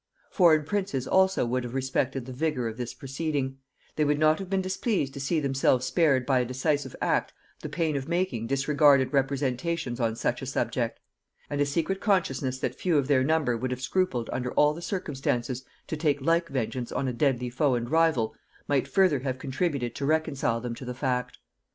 Foreign 0.31 0.63
princes 0.65 1.07
also 1.07 1.45
would 1.45 1.63
have 1.63 1.75
respected 1.75 2.25
the 2.25 2.33
vigor 2.33 2.67
of 2.67 2.75
this 2.75 2.91
proceeding; 2.91 3.59
they 3.97 4.03
would 4.03 4.17
not 4.17 4.39
have 4.39 4.49
been 4.49 4.59
displeased 4.59 5.13
to 5.13 5.19
see 5.19 5.39
themselves 5.39 5.85
spared 5.85 6.25
by 6.25 6.39
a 6.39 6.45
decisive 6.45 6.95
act 7.01 7.33
the 7.61 7.69
pain 7.69 7.95
of 7.95 8.07
making 8.07 8.47
disregarded 8.47 9.13
representations 9.13 9.99
on 9.99 10.15
such 10.15 10.41
a 10.41 10.47
subject; 10.47 10.99
and 11.51 11.61
a 11.61 11.67
secret 11.67 11.99
consciousness 12.01 12.57
that 12.57 12.73
few 12.73 12.97
of 12.97 13.07
their 13.07 13.23
number 13.23 13.55
would 13.55 13.69
have 13.69 13.79
scrupled 13.79 14.27
under 14.33 14.51
all 14.53 14.73
the 14.73 14.81
circumstances 14.81 15.63
to 15.85 15.95
take 15.95 16.19
like 16.19 16.49
vengeance 16.49 16.91
on 16.91 17.07
a 17.07 17.13
deadly 17.13 17.51
foe 17.51 17.75
and 17.75 17.91
rival, 17.91 18.33
might 18.67 18.87
further 18.87 19.19
have 19.19 19.37
contributed 19.37 19.93
to 19.93 20.03
reconcile 20.03 20.59
them 20.59 20.73
to 20.73 20.83
the 20.83 20.95
fact. 20.95 21.37